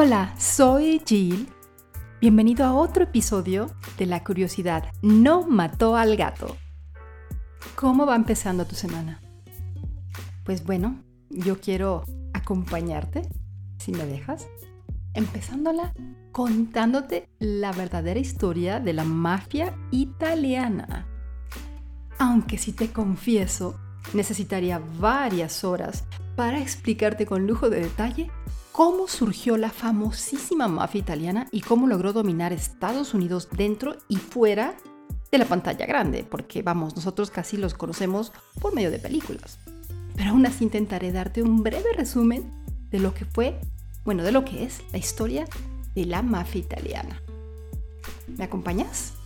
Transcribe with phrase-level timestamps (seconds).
[0.00, 1.48] Hola, soy Jill.
[2.20, 3.68] Bienvenido a otro episodio
[3.98, 6.56] de La curiosidad no mató al gato.
[7.74, 9.20] ¿Cómo va empezando tu semana?
[10.44, 13.28] Pues bueno, yo quiero acompañarte,
[13.78, 14.46] si me dejas,
[15.14, 15.92] empezándola
[16.30, 21.08] contándote la verdadera historia de la mafia italiana.
[22.20, 23.80] Aunque si te confieso,
[24.14, 26.04] necesitaría varias horas
[26.36, 28.30] para explicarte con lujo de detalle
[28.78, 34.76] cómo surgió la famosísima mafia italiana y cómo logró dominar Estados Unidos dentro y fuera
[35.32, 39.58] de la pantalla grande, porque vamos, nosotros casi los conocemos por medio de películas.
[40.14, 42.52] Pero aún así intentaré darte un breve resumen
[42.88, 43.58] de lo que fue,
[44.04, 45.44] bueno, de lo que es la historia
[45.96, 47.20] de la mafia italiana.
[48.28, 49.17] ¿Me acompañas?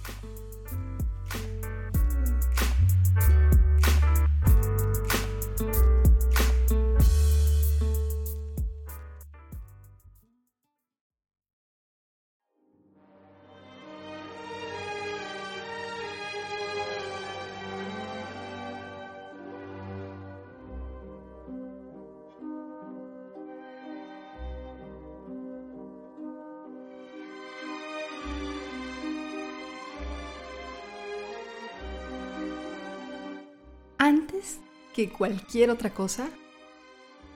[34.93, 36.29] Que cualquier otra cosa,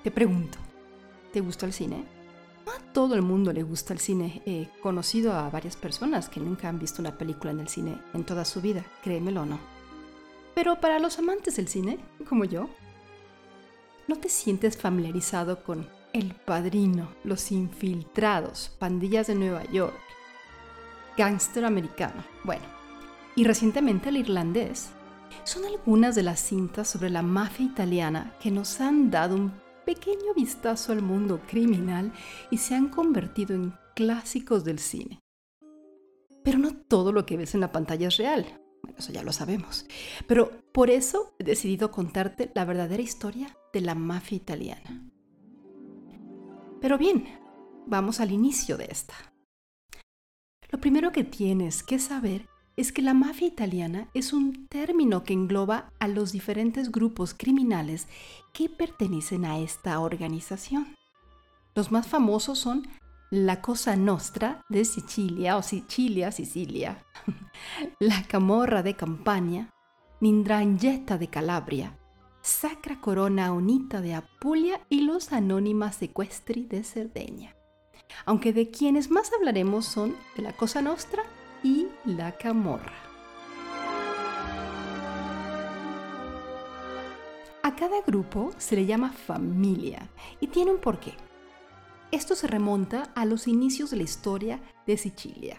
[0.02, 0.58] te pregunto,
[1.32, 2.04] ¿te gusta el cine?
[2.64, 4.42] No a todo el mundo le gusta el cine.
[4.44, 8.24] He conocido a varias personas que nunca han visto una película en el cine en
[8.24, 9.58] toda su vida, créemelo o no.
[10.54, 12.68] Pero para los amantes del cine, como yo,
[14.08, 19.94] ¿no te sientes familiarizado con El Padrino, Los Infiltrados, Pandillas de Nueva York,
[21.16, 22.24] Gangster Americano?
[22.42, 22.64] Bueno,
[23.34, 24.90] y recientemente el irlandés
[25.44, 29.52] son algunas de las cintas sobre la mafia italiana que nos han dado un
[29.84, 32.12] pequeño vistazo al mundo criminal
[32.50, 35.20] y se han convertido en clásicos del cine.
[36.42, 38.44] Pero no todo lo que ves en la pantalla es real.
[38.82, 39.86] Bueno, eso ya lo sabemos.
[40.26, 45.10] Pero por eso he decidido contarte la verdadera historia de la mafia italiana.
[46.80, 47.26] Pero bien,
[47.86, 49.14] vamos al inicio de esta.
[50.70, 55.32] Lo primero que tienes que saber es que la mafia italiana es un término que
[55.32, 58.06] engloba a los diferentes grupos criminales
[58.52, 60.94] que pertenecen a esta organización.
[61.74, 62.86] Los más famosos son
[63.30, 67.04] la Cosa Nostra de Sicilia o Sicilia, Sicilia,
[67.98, 69.72] la Camorra de Campania,
[70.20, 71.98] Nindrangheta de Calabria,
[72.42, 77.56] Sacra Corona Unita de Apulia y los Anónimas Sequestri de Cerdeña.
[78.24, 81.24] Aunque de quienes más hablaremos son de la Cosa Nostra
[81.66, 82.94] y la camorra.
[87.64, 90.08] A cada grupo se le llama familia
[90.40, 91.14] y tiene un porqué.
[92.12, 95.56] Esto se remonta a los inicios de la historia de Sicilia.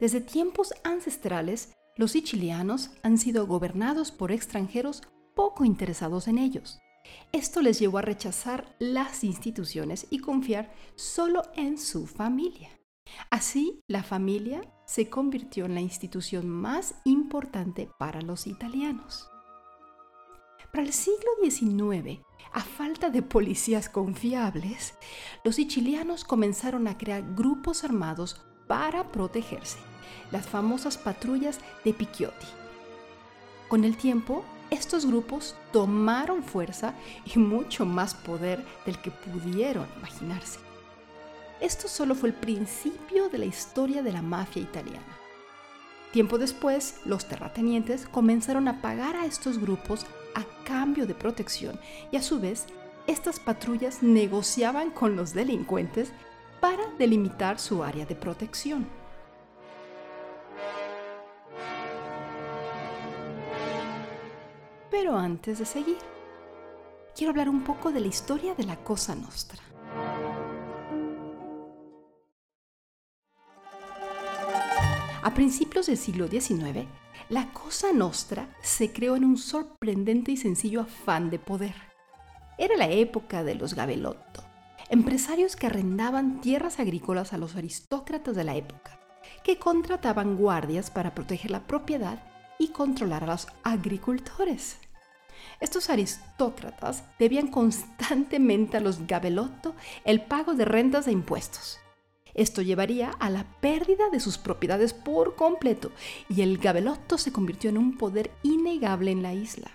[0.00, 5.02] Desde tiempos ancestrales, los sicilianos han sido gobernados por extranjeros
[5.34, 6.78] poco interesados en ellos.
[7.32, 12.79] Esto les llevó a rechazar las instituciones y confiar solo en su familia.
[13.30, 19.30] Así, la familia se convirtió en la institución más importante para los italianos.
[20.72, 22.20] Para el siglo XIX,
[22.52, 24.94] a falta de policías confiables,
[25.44, 29.78] los sicilianos comenzaron a crear grupos armados para protegerse,
[30.30, 32.46] las famosas patrullas de Picchiotti.
[33.68, 36.94] Con el tiempo, estos grupos tomaron fuerza
[37.24, 40.69] y mucho más poder del que pudieron imaginarse.
[41.60, 45.18] Esto solo fue el principio de la historia de la mafia italiana.
[46.10, 51.78] Tiempo después, los terratenientes comenzaron a pagar a estos grupos a cambio de protección
[52.10, 52.66] y a su vez,
[53.06, 56.12] estas patrullas negociaban con los delincuentes
[56.60, 58.86] para delimitar su área de protección.
[64.90, 65.98] Pero antes de seguir,
[67.14, 69.69] quiero hablar un poco de la historia de la Cosa Nostra.
[75.30, 76.88] A principios del siglo XIX,
[77.28, 81.74] la Cosa Nostra se creó en un sorprendente y sencillo afán de poder.
[82.58, 84.42] Era la época de los Gabelotto,
[84.88, 88.98] empresarios que arrendaban tierras agrícolas a los aristócratas de la época,
[89.44, 92.24] que contrataban guardias para proteger la propiedad
[92.58, 94.78] y controlar a los agricultores.
[95.60, 101.78] Estos aristócratas debían constantemente a los Gabelotto el pago de rentas e impuestos
[102.34, 105.92] esto llevaría a la pérdida de sus propiedades por completo
[106.28, 109.70] y el gabelotto se convirtió en un poder innegable en la isla.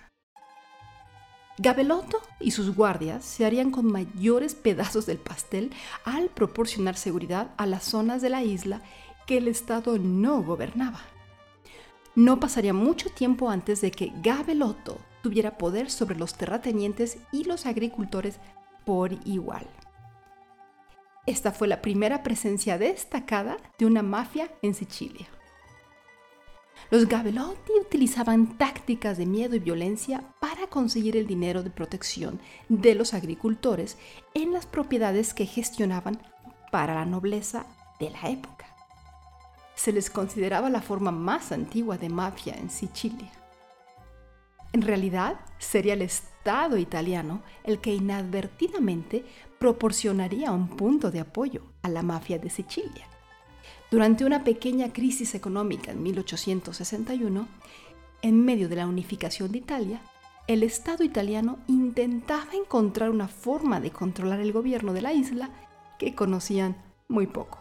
[1.58, 5.72] Gabelotto y sus guardias se harían con mayores pedazos del pastel
[6.04, 8.82] al proporcionar seguridad a las zonas de la isla
[9.26, 11.00] que el Estado no gobernaba.
[12.14, 17.66] No pasaría mucho tiempo antes de que Gabelotto tuviera poder sobre los terratenientes y los
[17.66, 18.40] agricultores
[18.86, 19.66] por igual.
[21.26, 25.28] Esta fue la primera presencia destacada de una mafia en Sicilia.
[26.92, 32.40] Los Gabelotti utilizaban tácticas de miedo y violencia para conseguir el dinero de protección
[32.70, 33.98] de los agricultores
[34.36, 36.22] en las propiedades que gestionaban
[36.72, 37.66] para la nobleza
[38.00, 38.68] de la época.
[39.74, 43.32] Se les consideraba la forma más antigua de mafia en Sicilia.
[44.76, 49.24] En realidad, sería el Estado italiano el que inadvertidamente
[49.58, 53.08] proporcionaría un punto de apoyo a la mafia de Sicilia.
[53.90, 57.48] Durante una pequeña crisis económica en 1861,
[58.22, 60.02] en medio de la unificación de Italia,
[60.46, 65.52] el Estado italiano intentaba encontrar una forma de controlar el gobierno de la isla
[65.98, 66.76] que conocían
[67.08, 67.60] muy poco.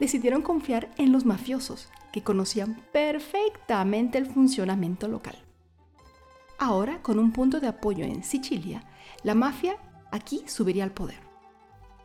[0.00, 5.44] Decidieron confiar en los mafiosos, que conocían perfectamente el funcionamiento local.
[6.66, 8.82] Ahora, con un punto de apoyo en Sicilia,
[9.22, 9.76] la mafia
[10.10, 11.18] aquí subiría al poder.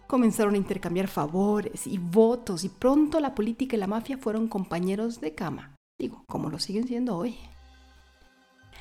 [0.05, 5.21] Comenzaron a intercambiar favores y votos y pronto la política y la mafia fueron compañeros
[5.21, 7.37] de cama, digo, como lo siguen siendo hoy.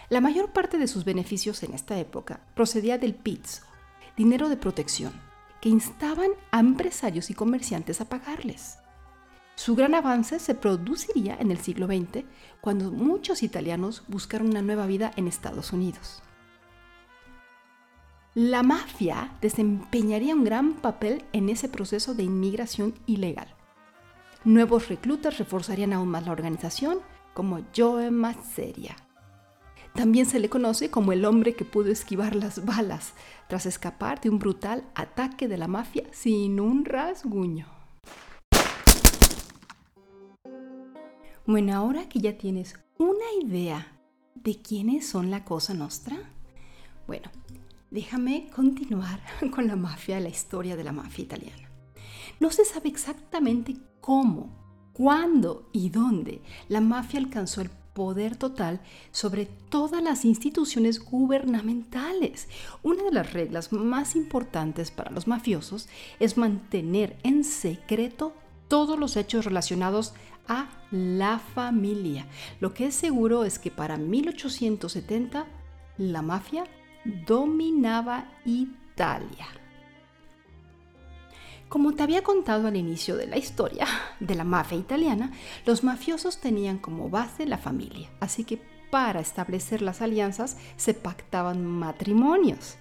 [0.08, 3.62] La mayor parte de sus beneficios en esta época procedía del pizzo,
[4.16, 5.12] dinero de protección,
[5.60, 8.78] que instaban a empresarios y comerciantes a pagarles.
[9.58, 12.24] Su gran avance se produciría en el siglo XX,
[12.60, 16.22] cuando muchos italianos buscaron una nueva vida en Estados Unidos.
[18.36, 23.48] La mafia desempeñaría un gran papel en ese proceso de inmigración ilegal.
[24.44, 27.00] Nuevos reclutas reforzarían aún más la organización,
[27.34, 28.94] como Joe Mazzeria.
[29.92, 33.12] También se le conoce como el hombre que pudo esquivar las balas
[33.48, 37.77] tras escapar de un brutal ataque de la mafia sin un rasguño.
[41.48, 43.98] Bueno, ahora que ya tienes una idea
[44.34, 46.18] de quiénes son la Cosa Nostra,
[47.06, 47.30] bueno,
[47.90, 49.18] déjame continuar
[49.54, 51.70] con la mafia, la historia de la mafia italiana.
[52.38, 59.46] No se sabe exactamente cómo, cuándo y dónde la mafia alcanzó el poder total sobre
[59.46, 62.46] todas las instituciones gubernamentales.
[62.82, 65.88] Una de las reglas más importantes para los mafiosos
[66.20, 68.34] es mantener en secreto
[68.68, 70.12] todos los hechos relacionados
[70.48, 72.26] a la familia.
[72.60, 75.46] Lo que es seguro es que para 1870
[75.98, 76.64] la mafia
[77.26, 79.46] dominaba Italia.
[81.68, 83.86] Como te había contado al inicio de la historia
[84.20, 85.32] de la mafia italiana,
[85.66, 88.58] los mafiosos tenían como base la familia, así que
[88.90, 92.78] para establecer las alianzas se pactaban matrimonios.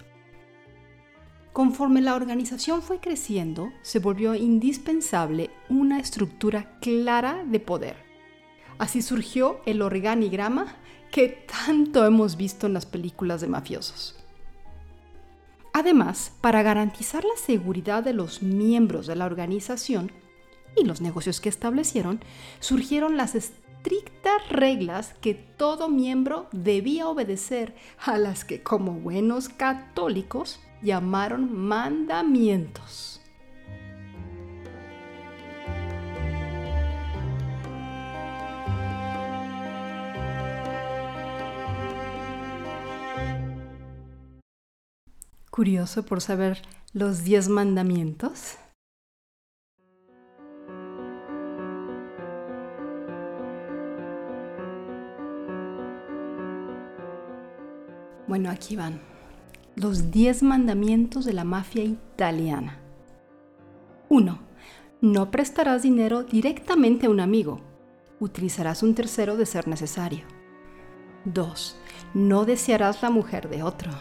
[1.58, 7.96] Conforme la organización fue creciendo, se volvió indispensable una estructura clara de poder.
[8.78, 10.76] Así surgió el organigrama
[11.10, 14.14] que tanto hemos visto en las películas de mafiosos.
[15.72, 20.12] Además, para garantizar la seguridad de los miembros de la organización
[20.76, 22.20] y los negocios que establecieron,
[22.60, 30.60] surgieron las estrictas reglas que todo miembro debía obedecer, a las que como buenos católicos
[30.82, 33.18] llamaron mandamientos.
[45.58, 48.58] curioso por saber los diez mandamientos?
[58.28, 59.17] Bueno, aquí van.
[59.80, 62.80] Los diez mandamientos de la mafia italiana.
[64.08, 64.38] 1.
[65.02, 67.60] No prestarás dinero directamente a un amigo.
[68.18, 70.24] Utilizarás un tercero de ser necesario.
[71.26, 71.78] 2.
[72.12, 73.92] No desearás la mujer de otro.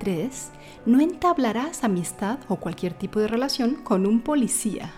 [0.00, 0.50] 3.
[0.84, 4.92] No entablarás amistad o cualquier tipo de relación con un policía.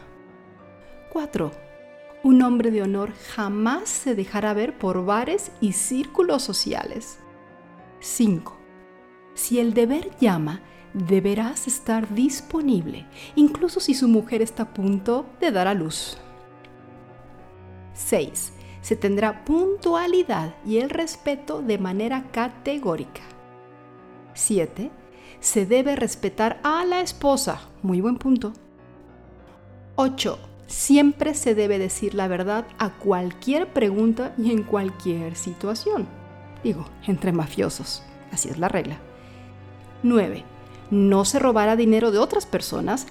[1.12, 1.52] 4.
[2.24, 7.20] Un hombre de honor jamás se dejará ver por bares y círculos sociales.
[8.00, 8.57] 5.
[9.38, 15.52] Si el deber llama, deberás estar disponible, incluso si su mujer está a punto de
[15.52, 16.18] dar a luz.
[17.94, 18.52] 6.
[18.80, 23.20] Se tendrá puntualidad y el respeto de manera categórica.
[24.34, 24.90] 7.
[25.38, 27.60] Se debe respetar a la esposa.
[27.80, 28.52] Muy buen punto.
[29.94, 30.36] 8.
[30.66, 36.08] Siempre se debe decir la verdad a cualquier pregunta y en cualquier situación.
[36.64, 38.02] Digo, entre mafiosos.
[38.32, 38.98] así es la regla.
[40.02, 40.44] 9.
[40.90, 43.06] No se robará dinero de otras personas,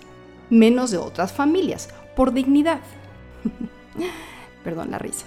[0.49, 2.79] menos de otras familias, por dignidad.
[4.63, 5.25] Perdón la risa.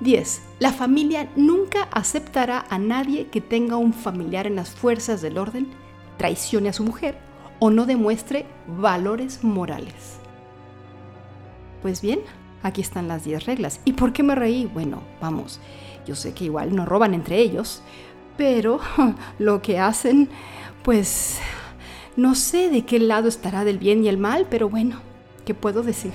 [0.00, 0.42] 10.
[0.58, 5.68] La familia nunca aceptará a nadie que tenga un familiar en las fuerzas del orden,
[6.18, 7.16] traicione a su mujer
[7.58, 10.18] o no demuestre valores morales.
[11.82, 12.20] Pues bien,
[12.62, 13.80] aquí están las 10 reglas.
[13.84, 14.66] ¿Y por qué me reí?
[14.66, 15.60] Bueno, vamos,
[16.06, 17.82] yo sé que igual no roban entre ellos,
[18.36, 18.80] pero
[19.38, 20.28] lo que hacen,
[20.82, 21.38] pues
[22.16, 25.00] no sé de qué lado estará del bien y el mal, pero bueno,
[25.44, 26.12] ¿qué puedo decir?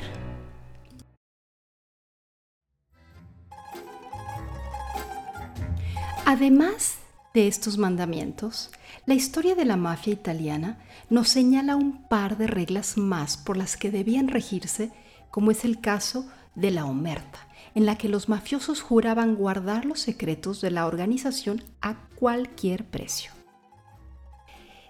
[6.26, 7.00] Además
[7.34, 8.70] de estos mandamientos,
[9.08, 10.78] la historia de la mafia italiana
[11.10, 14.92] nos señala un par de reglas más por las que debían regirse,
[15.32, 17.40] como es el caso de la omerta,
[17.76, 23.32] en la que los mafiosos juraban guardar los secretos de la organización a cualquier precio.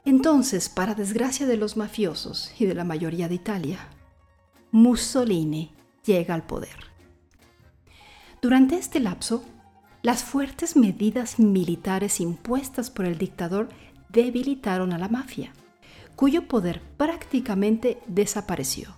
[0.06, 3.80] Entonces, para desgracia de los mafiosos y de la mayoría de Italia,
[4.72, 5.74] Mussolini
[6.06, 6.76] llega al poder.
[8.42, 9.44] Durante este lapso,
[10.02, 13.70] las fuertes medidas militares impuestas por el dictador
[14.08, 15.52] debilitaron a la mafia,
[16.16, 18.96] cuyo poder prácticamente desapareció.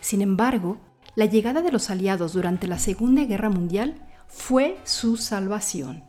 [0.00, 0.78] Sin embargo,
[1.16, 6.04] la llegada de los aliados durante la Segunda Guerra Mundial fue su salvación.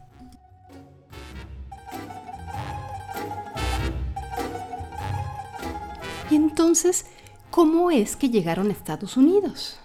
[6.29, 7.05] Y entonces,
[7.49, 9.77] ¿cómo es que llegaron a Estados Unidos?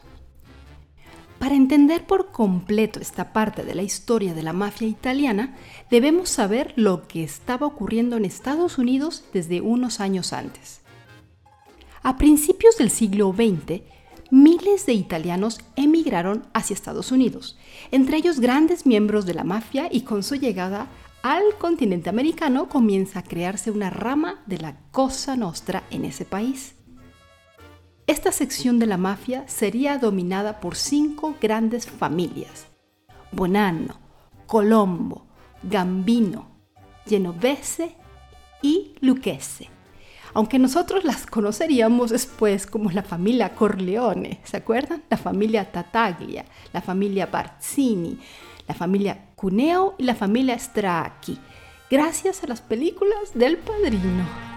[1.39, 5.55] Para entender por completo esta parte de la historia de la mafia italiana,
[5.91, 10.81] debemos saber lo que estaba ocurriendo en Estados Unidos desde unos años antes.
[12.03, 13.83] A principios del siglo XX,
[14.37, 17.57] miles de italianos emigraron hacia Estados Unidos,
[17.91, 20.89] entre ellos grandes miembros de la mafia y con su llegada
[21.23, 26.75] al continente americano comienza a crearse una rama de la Cosa Nostra en ese país.
[28.07, 32.67] Esta sección de la mafia sería dominada por cinco grandes familias:
[33.33, 33.99] Bonanno,
[34.47, 35.27] Colombo,
[35.63, 36.47] Gambino,
[37.07, 37.97] Genovese
[38.61, 39.76] y Lucchese.
[40.37, 45.03] Aunque nosotros las conoceríamos después como la familia Corleone, ¿se acuerdan?
[45.09, 48.19] La familia Tataglia, la familia Barzini,
[48.69, 51.39] la familia Cuneo y la familia Stracchi,
[51.91, 54.56] gracias a las películas del padrino.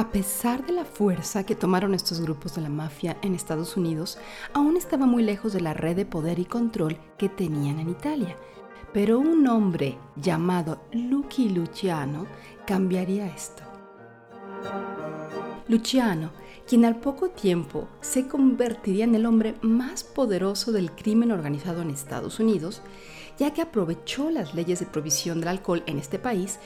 [0.00, 4.16] A pesar de la fuerza que tomaron estos grupos de la mafia en Estados Unidos,
[4.54, 8.34] aún estaba muy lejos de la red de poder y control que tenían en Italia.
[8.94, 12.26] Pero un hombre llamado Lucky Luciano
[12.66, 13.62] cambiaría esto.
[15.68, 16.30] Luciano,
[16.66, 21.90] quien al poco tiempo se convertiría en el hombre más poderoso del crimen organizado en
[21.90, 22.80] Estados Unidos,
[23.38, 26.58] ya que aprovechó las leyes de provisión del alcohol en este país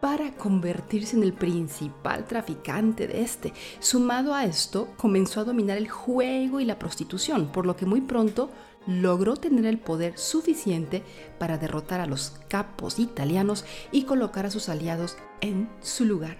[0.00, 3.52] para convertirse en el principal traficante de este.
[3.78, 8.00] Sumado a esto, comenzó a dominar el juego y la prostitución, por lo que muy
[8.00, 8.50] pronto
[8.86, 11.02] logró tener el poder suficiente
[11.38, 16.38] para derrotar a los capos italianos y colocar a sus aliados en su lugar.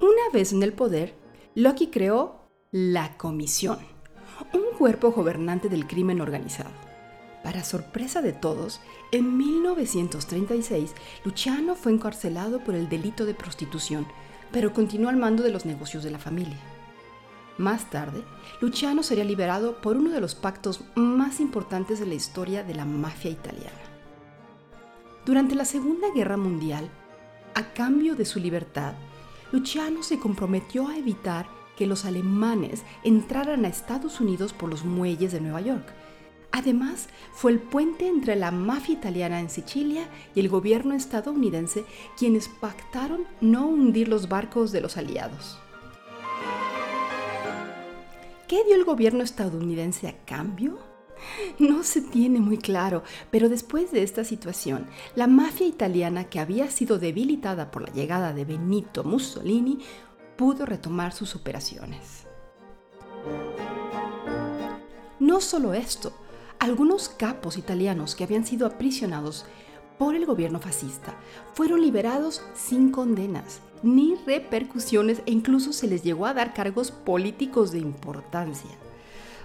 [0.00, 1.14] Una vez en el poder,
[1.54, 3.78] Loki creó la Comisión,
[4.54, 6.70] un cuerpo gobernante del crimen organizado
[7.42, 8.80] para sorpresa de todos,
[9.12, 10.94] en 1936
[11.24, 14.06] Luciano fue encarcelado por el delito de prostitución,
[14.52, 16.58] pero continuó al mando de los negocios de la familia.
[17.58, 18.24] Más tarde,
[18.60, 22.84] Luciano sería liberado por uno de los pactos más importantes de la historia de la
[22.84, 23.76] mafia italiana.
[25.26, 26.90] Durante la Segunda Guerra Mundial,
[27.54, 28.94] a cambio de su libertad,
[29.52, 35.32] Luciano se comprometió a evitar que los alemanes entraran a Estados Unidos por los muelles
[35.32, 35.92] de Nueva York,
[36.52, 41.84] Además, fue el puente entre la mafia italiana en Sicilia y el gobierno estadounidense
[42.18, 45.58] quienes pactaron no hundir los barcos de los aliados.
[48.48, 50.78] ¿Qué dio el gobierno estadounidense a cambio?
[51.58, 56.70] No se tiene muy claro, pero después de esta situación, la mafia italiana que había
[56.70, 59.78] sido debilitada por la llegada de Benito Mussolini
[60.36, 62.26] pudo retomar sus operaciones.
[65.20, 66.12] No solo esto,
[66.60, 69.46] algunos capos italianos que habían sido aprisionados
[69.98, 71.14] por el gobierno fascista
[71.54, 77.72] fueron liberados sin condenas ni repercusiones e incluso se les llegó a dar cargos políticos
[77.72, 78.70] de importancia.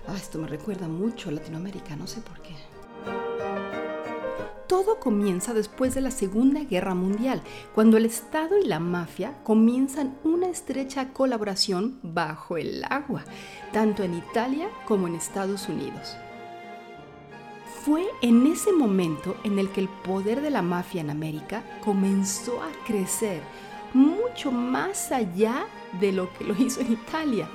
[0.07, 2.53] Ah, esto me recuerda mucho a Latinoamérica, no sé por qué.
[4.67, 7.41] Todo comienza después de la Segunda Guerra Mundial,
[7.74, 13.24] cuando el Estado y la mafia comienzan una estrecha colaboración bajo el agua,
[13.72, 16.17] tanto en Italia como en Estados Unidos.
[17.86, 22.63] Fue en ese momento en el que el poder de la mafia en América comenzó
[22.63, 23.44] a crecer
[23.94, 25.68] mucho más allá
[26.00, 27.48] de lo que lo hizo en Italia.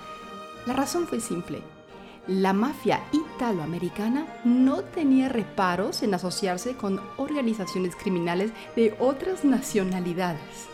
[0.66, 1.62] La razón fue simple
[2.26, 10.68] la mafia italoamericana no tenía reparos en asociarse con organizaciones criminales de otras nacionalidades.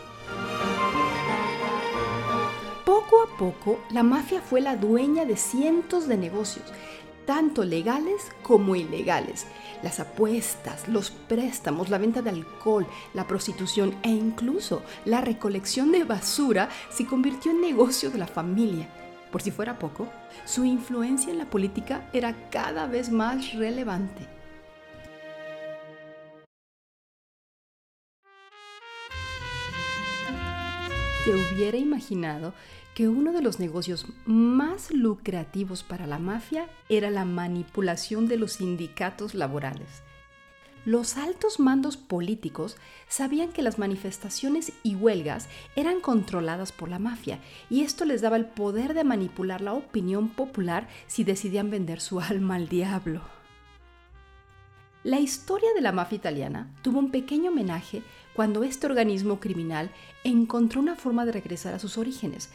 [2.85, 6.65] Poco a poco, la mafia fue la dueña de cientos de negocios,
[7.27, 9.45] tanto legales como ilegales.
[9.83, 16.05] Las apuestas, los préstamos, la venta de alcohol, la prostitución e incluso la recolección de
[16.05, 18.87] basura se convirtió en negocio de la familia.
[19.31, 20.07] Por si fuera poco,
[20.45, 24.36] su influencia en la política era cada vez más relevante.
[31.27, 32.53] ¿Te hubiera imaginado
[32.95, 38.53] que uno de los negocios más lucrativos para la mafia era la manipulación de los
[38.53, 40.03] sindicatos laborales?
[40.85, 42.77] Los altos mandos políticos
[43.09, 48.37] sabían que las manifestaciones y huelgas eran controladas por la mafia y esto les daba
[48.37, 53.21] el poder de manipular la opinión popular si decidían vender su alma al diablo.
[55.03, 58.01] La historia de la mafia italiana tuvo un pequeño homenaje
[58.37, 59.89] cuando este organismo criminal
[60.23, 62.49] encontró una forma de regresar a sus orígenes.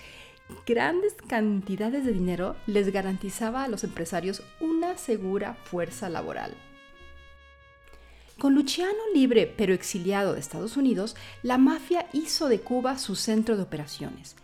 [0.65, 6.55] Grandes cantidades de dinero les garantizaba a los empresarios una segura fuerza laboral.
[8.39, 13.57] Con Luciano libre pero exiliado de Estados Unidos, la mafia hizo de Cuba su centro
[13.57, 14.37] de operaciones.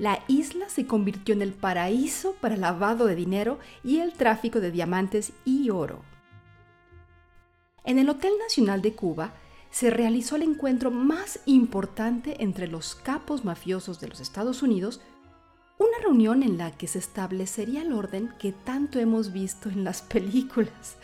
[0.00, 4.60] La isla se convirtió en el paraíso para el lavado de dinero y el tráfico
[4.60, 6.02] de diamantes y oro.
[7.84, 9.34] En el Hotel Nacional de Cuba
[9.70, 15.00] se realizó el encuentro más importante entre los capos mafiosos de los Estados Unidos,
[15.78, 20.02] una reunión en la que se establecería el orden que tanto hemos visto en las
[20.02, 20.96] películas.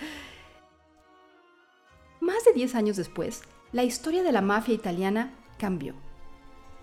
[2.21, 5.95] Más de 10 años después, la historia de la mafia italiana cambió.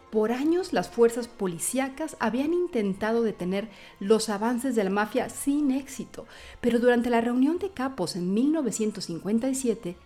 [0.09, 3.69] Por años las fuerzas policíacas habían intentado detener
[3.99, 6.27] los avances de la mafia sin éxito,
[6.61, 9.97] pero durante la reunión de capos en 1957,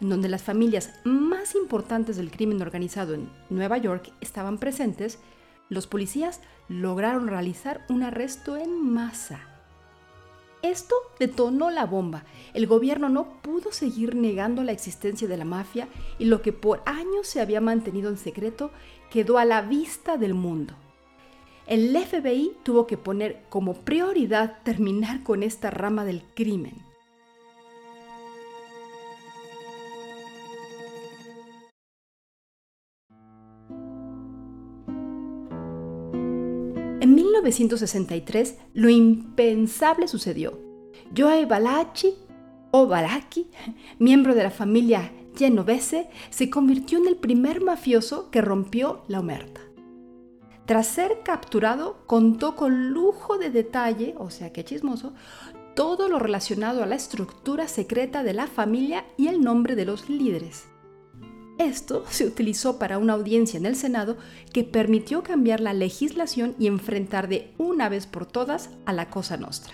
[0.00, 5.18] en donde las familias más importantes del crimen organizado en Nueva York estaban presentes,
[5.68, 9.40] los policías lograron realizar un arresto en masa.
[10.62, 12.24] Esto detonó la bomba.
[12.54, 16.82] El gobierno no pudo seguir negando la existencia de la mafia y lo que por
[16.86, 18.70] años se había mantenido en secreto
[19.10, 20.74] quedó a la vista del mundo.
[21.66, 26.93] El FBI tuvo que poner como prioridad terminar con esta rama del crimen.
[37.44, 40.58] 1963, lo impensable sucedió.
[41.16, 42.14] Joe Balachi,
[42.70, 43.48] o Balaki,
[43.98, 49.60] miembro de la familia Genovese, se convirtió en el primer mafioso que rompió la omerta.
[50.64, 55.12] Tras ser capturado, contó con lujo de detalle, o sea que chismoso,
[55.76, 60.08] todo lo relacionado a la estructura secreta de la familia y el nombre de los
[60.08, 60.64] líderes.
[61.58, 64.16] Esto se utilizó para una audiencia en el Senado
[64.52, 69.36] que permitió cambiar la legislación y enfrentar de una vez por todas a la Cosa
[69.36, 69.72] Nostra.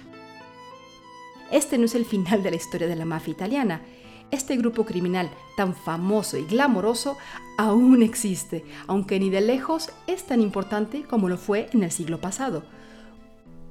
[1.50, 3.82] Este no es el final de la historia de la mafia italiana.
[4.30, 7.16] Este grupo criminal tan famoso y glamoroso
[7.58, 12.20] aún existe, aunque ni de lejos es tan importante como lo fue en el siglo
[12.20, 12.62] pasado,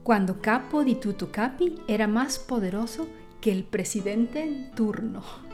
[0.04, 3.08] cuando Capo di Tutto Capi era más poderoso
[3.40, 5.49] que el presidente en turno.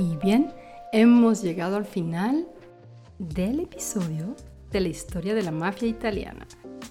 [0.00, 0.52] Y bien,
[0.92, 2.46] hemos llegado al final
[3.18, 4.36] del episodio
[4.70, 6.46] de la historia de la mafia italiana.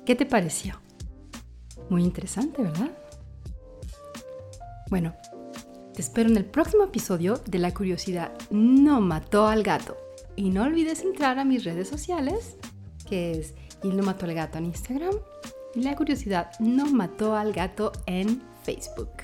[0.06, 0.82] ¿Qué te pareció?
[1.90, 2.92] Muy interesante, ¿verdad?
[4.90, 5.16] Bueno,
[5.94, 9.96] te espero en el próximo episodio de La curiosidad no mató al gato.
[10.36, 12.58] Y no olvides entrar a mis redes sociales,
[13.08, 15.16] que es Y no mató al gato en Instagram
[15.76, 19.17] y La curiosidad no mató al gato en Facebook.